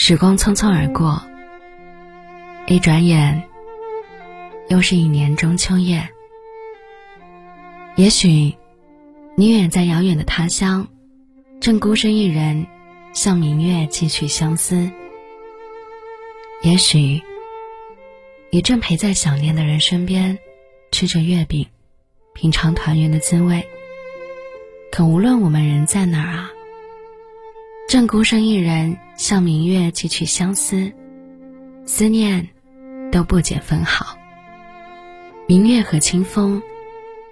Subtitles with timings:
[0.00, 1.20] 时光匆匆而过，
[2.66, 3.42] 一转眼，
[4.68, 6.08] 又是一年中秋夜。
[7.96, 8.54] 也许，
[9.34, 10.88] 你远在遥远的他乡，
[11.60, 12.66] 正孤身一人
[13.12, 14.90] 向明月寄去相思；
[16.62, 17.20] 也许，
[18.50, 20.38] 你正陪在想念的人身边，
[20.90, 21.66] 吃着月饼，
[22.32, 23.68] 品尝团圆的滋味。
[24.98, 26.50] 可无论我们人在哪儿啊。
[27.88, 30.92] 正孤身一人向明月寄去相思，
[31.86, 32.48] 思念
[33.12, 34.18] 都不减分毫。
[35.46, 36.60] 明月和清风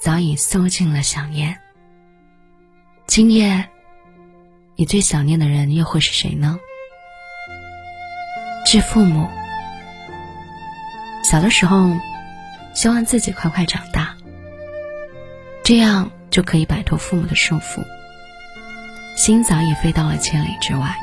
[0.00, 1.58] 早已搜尽了想念。
[3.08, 3.68] 今夜，
[4.76, 6.60] 你最想念的人又会是谁呢？
[8.64, 9.26] 致父母。
[11.24, 11.90] 小的时候，
[12.74, 14.14] 希望自己快快长大，
[15.64, 17.82] 这样就可以摆脱父母的束缚。
[19.16, 20.94] 心早已飞到了千里之外，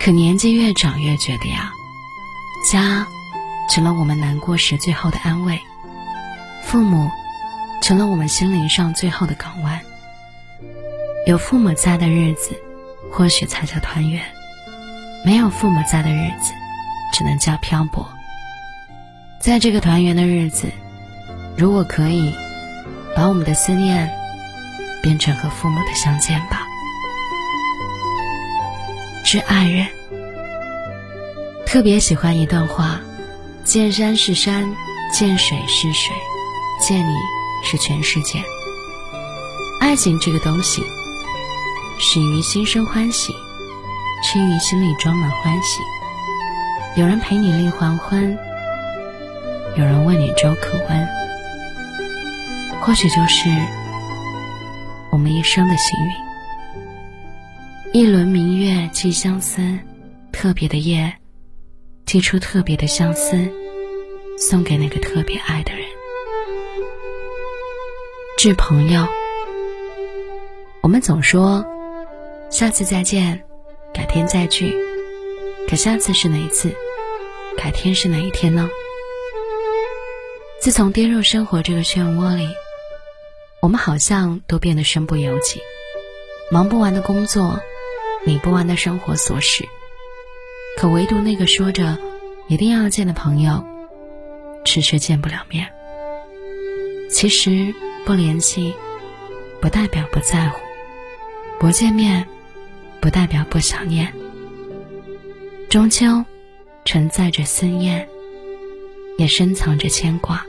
[0.00, 1.70] 可年纪越长越觉得呀，
[2.68, 3.06] 家
[3.70, 5.60] 成了我们难过时最后的安慰，
[6.64, 7.08] 父母
[7.80, 9.80] 成了我们心灵上最后的港湾。
[11.28, 12.60] 有父母在的日子，
[13.12, 14.24] 或许才叫团圆；
[15.24, 16.52] 没有父母在的日子，
[17.12, 18.08] 只能叫漂泊。
[19.38, 20.66] 在这个团圆的日子，
[21.56, 22.34] 如果可以，
[23.16, 24.10] 把我们的思念。
[25.02, 26.66] 变成和父母的相见吧。
[29.22, 29.86] 致爱人，
[31.66, 33.02] 特别喜欢一段话：
[33.64, 34.74] 见山是山，
[35.12, 36.16] 见水是水，
[36.80, 37.12] 见你
[37.62, 38.42] 是全世界。
[39.78, 40.82] 爱情这个东西，
[41.98, 43.34] 始于心生欢喜，
[44.24, 45.82] 吃于心里装满欢喜。
[46.96, 48.38] 有人陪你立黄昏，
[49.76, 51.08] 有人为你粥可温，
[52.84, 53.48] 或许就是。
[55.10, 56.12] 我们一生的幸运，
[57.92, 59.78] 一轮明月寄相思，
[60.32, 61.14] 特别的夜，
[62.04, 63.48] 寄出特别的相思，
[64.36, 65.86] 送给那个特别爱的人。
[68.36, 69.06] 致朋友，
[70.82, 71.64] 我们总说
[72.50, 73.44] 下次再见，
[73.94, 74.76] 改天再聚，
[75.70, 76.74] 可下次是哪一次？
[77.56, 78.68] 改天是哪一天呢？
[80.60, 82.48] 自从跌入生活这个漩涡里。
[83.64, 85.58] 我们好像都变得身不由己，
[86.50, 87.58] 忙不完的工作，
[88.26, 89.66] 理不完的生活琐事，
[90.76, 91.96] 可唯独那个说着
[92.46, 93.64] 一定要见的朋友，
[94.66, 95.72] 迟迟见不了面。
[97.10, 98.74] 其实不联系，
[99.62, 100.60] 不代表不在乎；
[101.58, 102.28] 不见面，
[103.00, 104.12] 不代表不想念。
[105.70, 106.22] 中秋，
[106.84, 108.06] 承载着思念，
[109.16, 110.44] 也深藏着牵挂。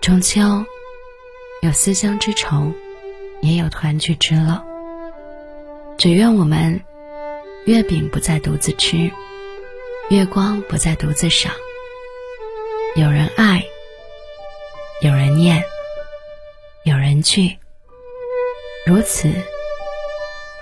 [0.00, 0.64] 中秋。
[1.62, 2.72] 有思乡之愁，
[3.42, 4.64] 也有团聚之乐。
[5.98, 6.80] 只愿我们
[7.66, 9.10] 月饼不再独自吃，
[10.08, 11.52] 月光不再独自赏。
[12.96, 13.62] 有人爱，
[15.02, 15.62] 有人念，
[16.84, 17.58] 有人聚，
[18.86, 19.30] 如此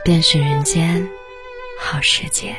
[0.02, 1.08] 便是人间
[1.78, 2.56] 好时节。